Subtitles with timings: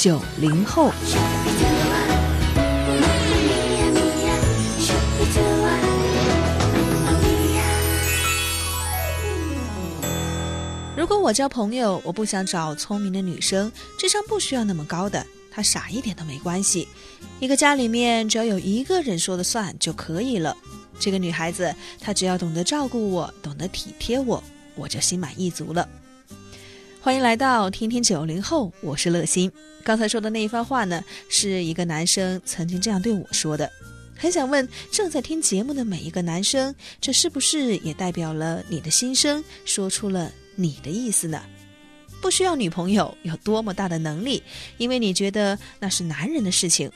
[0.00, 0.92] 九零后，
[10.96, 16.86] 如果我交朋友，我不想找聪明的女生，智商不需要那么高的，她傻一点都没关系。
[17.40, 20.56] 一个家里面只要有一个人说了算就可以了。
[21.00, 24.40] 这个女孩子，她只要懂得照顾我，懂得体贴我，
[24.76, 25.88] 我就心满意足了。
[27.00, 29.50] 欢迎来到听听九零后，我是乐心。
[29.84, 33.70] 刚才说的那一番话呢，是一个男生曾经这样对我说的。
[34.16, 41.40] 很想问正在听节目的每一个男生，这是不是也代表了你的心声，说出了你的意思呢？
[42.20, 44.42] 不需要女朋友有多么大的能力，
[44.76, 46.90] 因为你觉得那是男人的事情。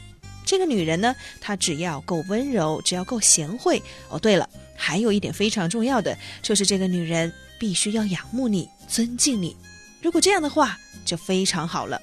[0.44, 3.80] 这个女人呢，她只要够温柔，只要够贤惠。
[4.10, 9.56] 哦，对了，还有一点非常重要的，就是这个女人必须要仰慕你，尊敬你。
[10.02, 12.02] 如果这样的话，就非常好了。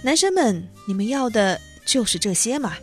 [0.00, 2.76] 男生们，你们要的就是这些嘛？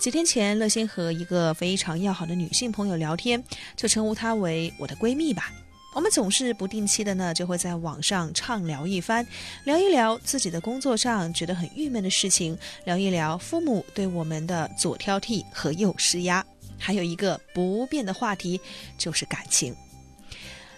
[0.00, 3.42] 几天前，乐心和一个非常要好的女性朋友聊天，
[3.76, 5.52] 就称呼她为我的闺蜜吧。
[5.94, 9.24] 我们总是不定期的呢，就会在网上畅聊一番，
[9.62, 16.44] 聊一聊自己的工作上觉得很郁闷的事情，聊一聊父母对我们的左挑剔和右施压，
[16.76, 18.60] 还有一个不变的话题
[18.98, 19.74] 就是感情。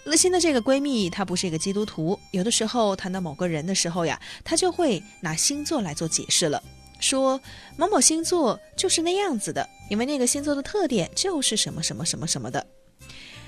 [0.07, 2.19] 乐心的这个闺蜜，她不是一个基督徒。
[2.31, 6.63] 有的时候谈到某个人的时候呀，她就会拿星座来做解释了，
[7.01, 7.41] 说
[7.77, 12.65] 某某星座就是那样子的，因为那个星座的特点就是什么什么什么什么的。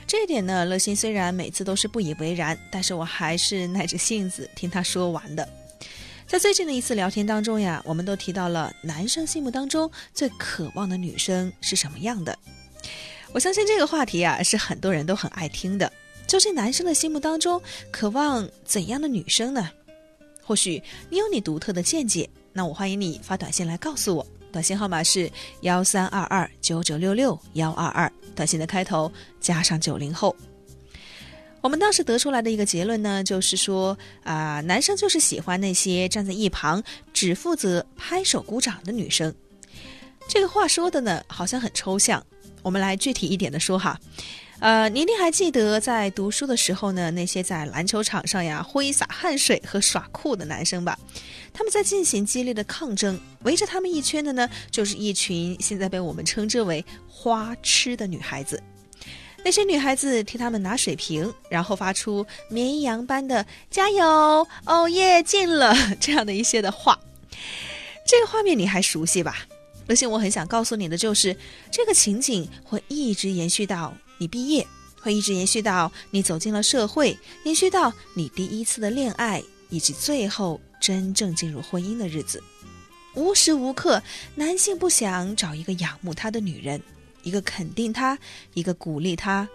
[0.04, 5.48] 这一点呢，乐心虽然每次都是不以为然，但是我还是耐着性子听她说完的。
[6.26, 12.36] 在最近的一次聊天当中呀，我们都提到了男生心目当中最渴望的女生是什么样的。
[13.32, 15.92] 我相信这个话题啊，是很多人都很爱听的。
[16.28, 19.70] 究竟男生的心目当中渴望怎样的女生呢？
[20.44, 25.30] 或许你有你独特的见解，那我欢迎你发短信来告诉我，短信号码是
[25.62, 30.36] 幺三二二九九六六幺二二，短信的开头加上九零后。
[31.62, 36.82] 我们当时得出来的一个结论呢，就是说啊，男生就是喜欢那些站在一旁
[37.14, 39.34] 只负责拍手鼓掌的女生。
[40.28, 42.24] 这个话说的呢，好像很抽象，
[42.62, 43.98] 我们来具体一点的说哈。
[44.60, 50.98] 呃，你一定还记得在读书的时候呢，那些在篮球场上呀挥洒汗水和耍酷的男生吧？
[51.52, 58.60] 他们在进行激烈的抗争，围着他们一圈的呢，就是一群现在被我们称之为花痴的女孩子。
[59.44, 66.98] 那些女孩子替他们拿水瓶，然后发出绵羊般的“加油，哦耶，进了”这样的一些的话。
[68.04, 69.46] 这个画面你还熟悉吧？
[69.88, 71.36] 而且我很想告诉你的就是，
[71.70, 73.94] 这个情景会一直延续到。
[74.18, 74.66] 你毕业
[75.00, 82.42] 会一直延续到你走进了社会，延续到你第一次的恋爱，以及最后真正进入婚姻的日子。
[83.14, 84.02] 无时无刻，
[84.34, 86.80] 男性不想找一个仰慕他的女人，
[87.22, 88.18] 一个肯定他，
[88.54, 89.48] 一个鼓励他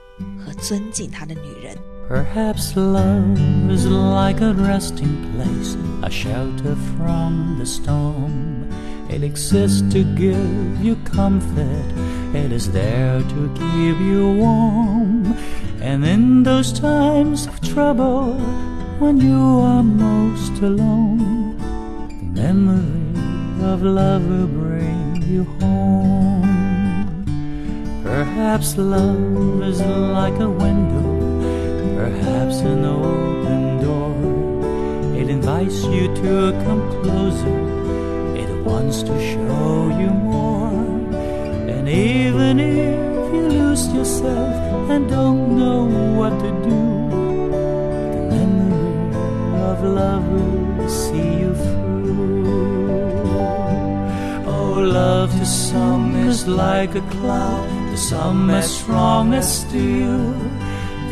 [0.43, 1.77] 和尊敬他的女人。
[2.09, 3.37] Perhaps love
[3.69, 8.65] is like a resting place, a shelter from the storm.
[9.13, 11.87] It exists to give you comfort,
[12.33, 15.37] it is there to keep you warm.
[15.81, 18.33] And in those times of trouble,
[18.99, 21.57] when you are most alone,
[22.33, 27.23] the memory of love will bring you home.
[28.03, 31.13] Perhaps love is like a window
[32.03, 34.13] perhaps an open door.
[35.15, 37.72] It invites you to come closer,
[38.83, 40.73] wants to show you more.
[41.73, 45.85] And even if you lose yourself and don't know
[46.19, 46.81] what to do,
[48.33, 52.45] the memory of love will see you through.
[54.53, 60.33] Oh, love to some is like a cloud, to some as strong as steel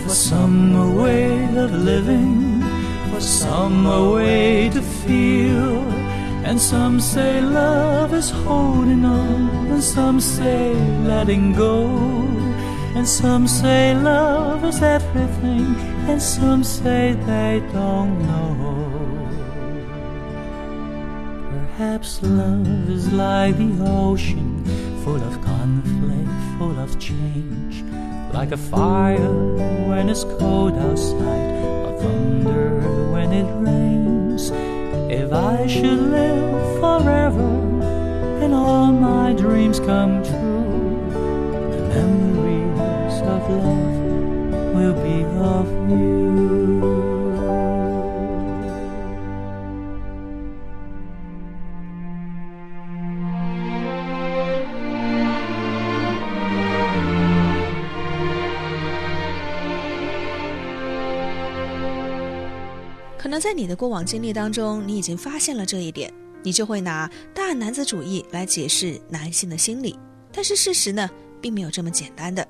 [0.04, 2.62] for some a way of living,
[3.10, 6.11] for some a way to feel.
[6.44, 10.74] And some say love is holding on, and some say
[11.04, 11.88] letting go.
[12.96, 15.76] And some say love is everything,
[16.10, 18.52] and some say they don't know.
[21.78, 24.66] Perhaps love is like the ocean,
[25.04, 27.84] full of conflict, full of change.
[28.34, 29.34] Like a fire
[29.88, 31.54] when it's cold outside,
[31.86, 32.82] or thunder
[33.14, 34.52] when it rains.
[35.12, 37.52] If I should live forever
[38.42, 41.04] and all my dreams come true,
[41.70, 47.11] the memories of love will be of you.
[63.22, 69.96] 可能在你的过往经历当中，你已经发现了这一点，你就会拿大男子主义来解释男性的心理。
[70.32, 71.08] 但是事实呢，
[71.40, 72.44] 并没有这么简单的。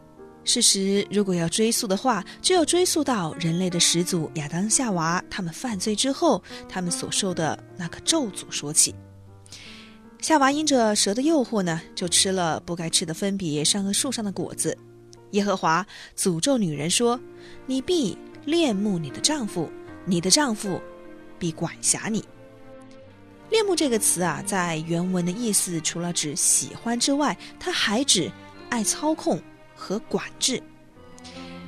[0.45, 8.95] 事实如果要追溯的话，就要追溯到人类的始祖亚当夏娃他们犯罪之后，他们所受的那个咒诅说起。
[10.21, 14.77] 夏娃因着蛇的诱惑呢，就吃了不该吃的分别善恶树上的果子。
[15.31, 15.85] 耶和华
[16.17, 17.19] 诅咒女人说
[17.67, 19.69] ：“你必恋慕你的丈夫。”
[20.05, 20.81] 你的丈夫
[21.37, 22.23] 必管辖你。
[23.49, 28.31] 恋慕这个词啊，在原文的意思除了指喜欢之外，它还指
[28.69, 29.41] 爱操控
[29.75, 30.61] 和管制。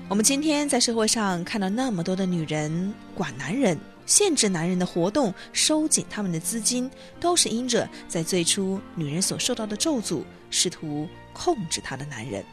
[0.10, 6.90] 我们今天在社会上看到那么多的女人管男人、限制男人的活动、收紧他们的资金，
[7.20, 12.44] 都是因着在最初女人所受到的咒诅，试图控制她的男人。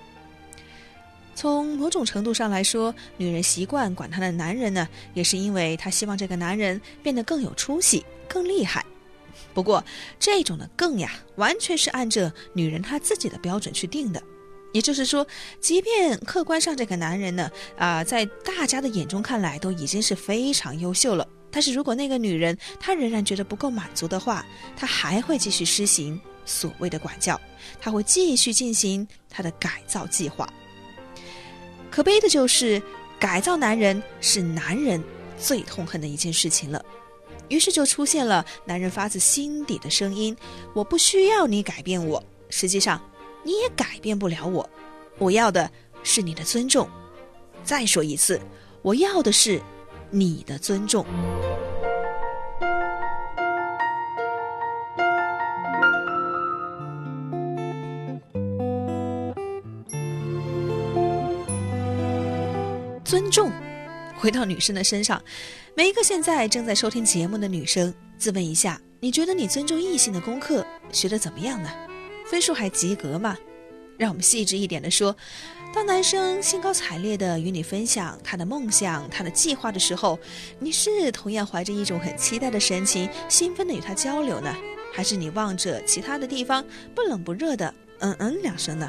[1.40, 8.84] 从某种程度上来说，女人习惯管她的男人呢，也是因为她希望这个男人变得更有出息、更厉害。
[9.54, 9.82] 不过，
[10.19, 14.22] 这种的“更”呀，完全是按着女人她自己的标准去定的。
[14.75, 15.26] 也就是说，
[15.62, 24.44] 即便客观上这个男人呢，啊，在大家的眼中看来都已经是非常优秀了，但是如果那个女人她仍然觉得不够满足的话，
[24.76, 27.40] 她还会继续施行所谓的管教，
[27.81, 30.46] 她会继续进行她的改造计划。
[31.90, 32.81] 可悲的就是，
[33.19, 35.02] 改造男人是男人
[35.37, 36.82] 最痛恨的一件事情了。
[37.48, 40.37] 于是就出现了男人发自心底的声音
[40.72, 43.02] ：“我不需要你改变我，实际上
[43.42, 44.70] 你也改变不了我。
[45.19, 45.69] 我要的
[46.04, 46.88] 是你的尊重。
[47.64, 48.40] 再说一次，
[48.82, 49.60] 我要的是
[50.10, 51.04] 你的尊重。”
[63.10, 63.50] 尊重，
[64.16, 65.20] 回到女生的身上，
[65.74, 71.68] 每一个现在正在收听节目的女生，自问一下：你觉得你尊重异性的功课学得怎么样呢？
[72.30, 73.36] 分数还及格吗？
[73.98, 75.16] 让我们细致一点的说，
[75.74, 80.16] 当男生兴高采烈的与你分享他的梦想、他的计划的时候，
[80.60, 84.54] 你是同样怀着一种很期待的神情，兴奋的与他交流呢，
[84.94, 86.64] 还是你望着其他的地方
[86.94, 88.88] 不冷不热的嗯嗯两声呢？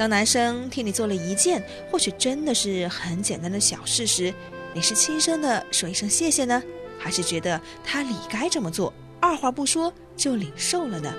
[0.00, 4.32] 当男生替你做了一件或许真的是很简单的小事时，
[4.72, 6.62] 你是轻声的说一声谢谢呢，
[6.98, 11.12] 还是觉得他理该这么做，二话不说就领受了呢？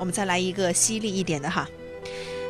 [0.00, 1.68] 我们再来一个犀利一点的哈，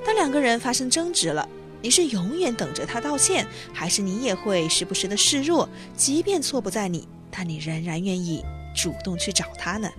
[0.07, 1.47] 当两个人发生争执了，
[1.83, 8.43] 你是永远等着他道歉，还是你也会时不时的示弱，即便错不在你，但你仍然愿意
[8.75, 9.91] 主动去找他呢？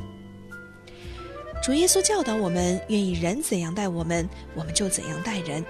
[1.64, 5.64] 主耶稣教导我们，愿意人怎样待我们，我们就怎样待人。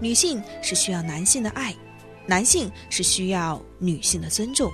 [0.00, 1.74] 女性是需要男性的爱，
[2.26, 4.70] 男性是需要女性的尊重。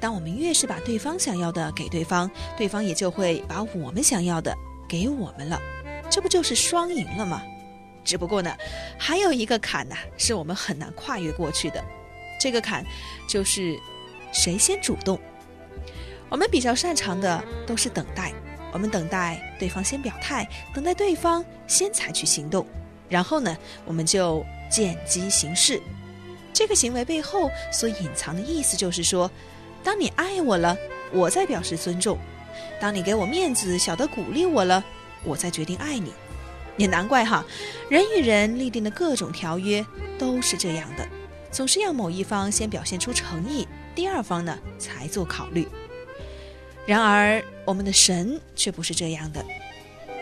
[0.00, 4.56] 当我们越是把对方想要的给对方，对方也就会把我们想要的
[4.88, 5.60] 给我们了。
[6.10, 7.42] 这不就是双赢了吗？
[8.02, 8.56] 只不过呢，
[8.98, 11.84] 还有一个坎呢，是我们很难跨越过去的。
[12.40, 12.82] 这个坎
[13.28, 13.78] 就是
[14.32, 15.20] 谁先主动。
[16.30, 18.32] 我们比较擅长的都是等待。
[18.72, 22.66] 我们等待对方先表态，等待对方先采取行动，
[23.08, 25.80] 然后呢，我们就见机行事。
[26.52, 29.30] 这个行为背后所隐藏的意思就是说，
[29.82, 30.76] 当你爱我了，
[31.12, 32.16] 我在表示尊重；
[32.80, 34.84] 当你给我面子，晓得鼓励我了，
[35.24, 36.12] 我在决定爱你。
[36.76, 37.44] 也难怪哈，
[37.88, 39.84] 人与人立定的各种条约
[40.18, 41.06] 都是这样的，
[41.50, 45.68] 总是要某一方先表现出诚意，第二方呢才做考虑。
[46.86, 49.44] 然而，我们的神却不是这样的。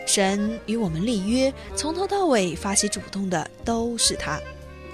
[0.07, 4.41] 神与我们立约，从头到尾发起主动的都是他。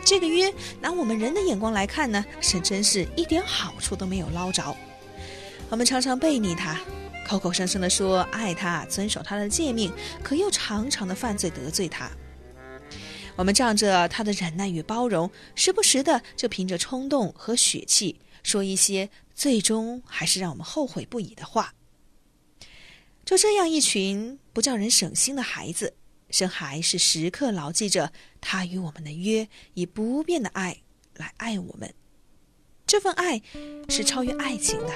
[0.04, 4.76] 这个约，拿我们人的眼光来看呢，是真是一点好处都没有捞着。
[5.70, 6.78] 我们常常背逆他，
[7.26, 9.90] 口口声声的说爱他，遵守他的诫命，
[10.22, 12.10] 可又常常的犯罪得罪他。
[13.34, 19.08] 我们仗着他的忍耐与包容，时不时的就凭着冲动和血气说一些。
[19.34, 21.74] 最终还是让我们后悔不已的话。
[23.24, 25.94] 就这样一群不叫人省心的孩子，
[26.30, 30.82] 生还是时刻牢记着他与我们的约，以不变的爱
[31.16, 31.92] 来爱我们。
[32.86, 33.40] 这份爱
[33.88, 34.92] 是超越爱情的，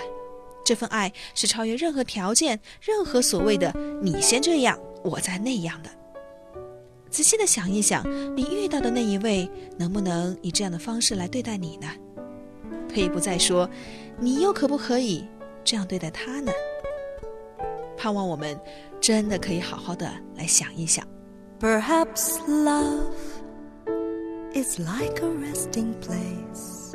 [0.62, 3.72] 这份爱是超越任何条件、任何所谓的
[4.04, 5.90] “你先这样，我再那样的”。
[7.10, 8.04] 仔细的想一想，
[8.36, 11.88] 你遇到的那一位，能不能以这样的方式来对待你呢？
[12.90, 13.68] 退一步再说，
[14.19, 15.27] 你又可不可以
[15.63, 16.51] 这样对待他呢？
[17.97, 18.59] 盼望我们
[18.99, 21.07] 真的可以好好的来想一想。
[21.59, 23.13] Perhaps love
[24.53, 26.93] is like a resting place,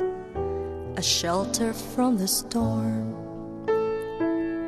[0.95, 3.15] a shelter from the storm.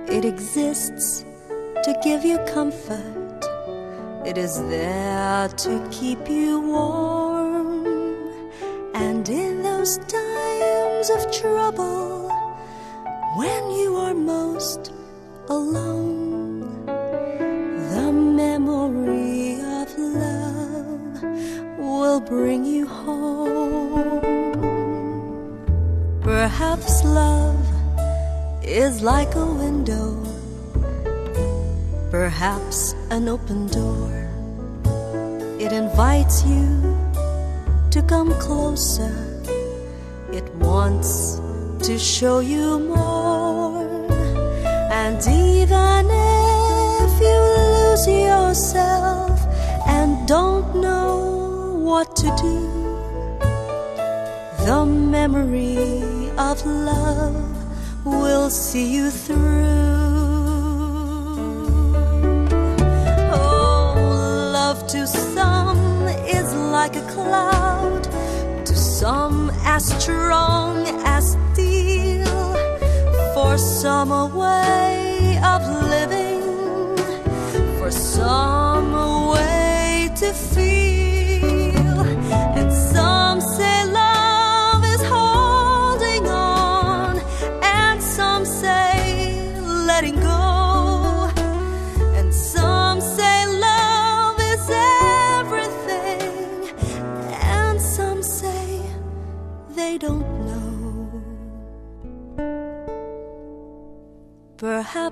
[0.07, 1.23] It exists
[1.83, 3.45] to give you comfort,
[4.25, 7.85] it is there to keep you warm.
[8.93, 12.24] And in those times of trouble,
[13.36, 14.92] when you are most
[15.50, 16.86] alone,
[17.92, 21.22] the memory of love
[21.78, 24.22] will bring you home.
[26.22, 27.60] Perhaps love
[28.62, 30.16] is like a window,
[32.10, 34.30] perhaps an open door.
[35.60, 36.64] It invites you
[37.90, 39.14] to come closer,
[40.32, 41.38] it wants
[41.86, 43.25] to show you more.
[45.16, 49.40] And even if you lose yourself
[49.86, 52.60] and don't know what to do,
[54.66, 59.64] the memory of love will see you through.
[63.32, 63.94] Oh,
[64.52, 68.04] love to some is like a cloud,
[68.66, 72.26] to some as strong as steel
[73.32, 74.26] for some a
[75.38, 76.96] of living,
[77.78, 78.92] for some
[79.28, 81.15] way to feel,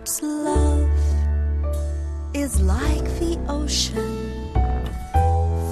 [0.05, 0.91] Perhaps love
[2.35, 4.53] is like the ocean,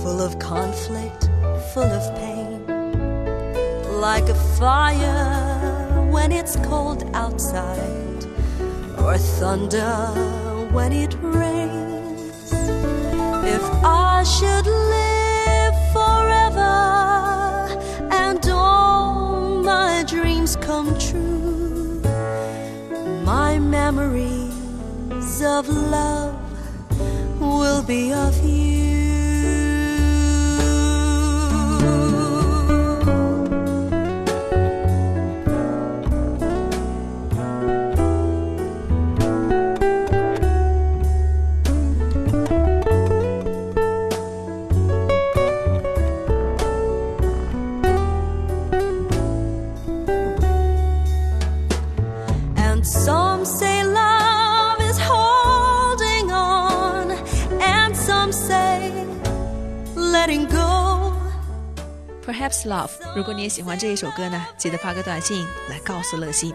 [0.01, 1.29] full of conflict,
[1.75, 2.67] full of pain,
[4.01, 8.25] like a fire when it's cold outside,
[9.01, 9.97] or thunder
[10.73, 12.55] when it rains.
[13.45, 15.02] If I should live
[23.95, 26.35] memories of love
[27.41, 29.02] will be of you.
[62.25, 66.55] Perhaps Love，如果你也喜欢这一首歌呢，记得发个短信来告诉乐心。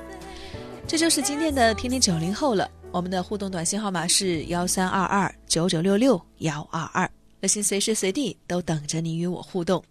[0.87, 2.69] 这就是今天的天天九零后了。
[2.89, 7.07] 我们的互动短信号码是幺三二二九九六六幺二二，
[7.41, 9.83] 乐心随时随地都等着你与我互动。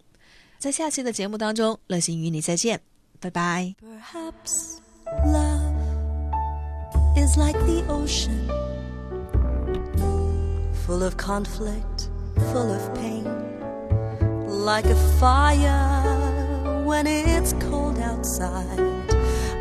[0.59, 2.81] 在下期的节目当中，乐心与你再见，
[3.21, 3.75] 拜拜。
[3.83, 4.79] Perhaps
[5.27, 5.77] love
[7.17, 8.49] is like the ocean,
[10.87, 12.09] full of conflict,
[12.51, 13.25] full of pain,
[14.67, 18.81] like a fire when it's cold outside,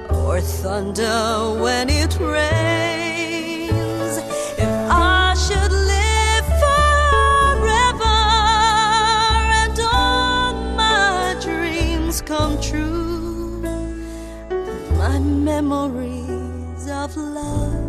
[0.10, 4.18] or thunder when it rains.
[4.58, 8.18] If I should live forever
[9.62, 13.62] and all my dreams come true,
[14.98, 17.85] my memories of love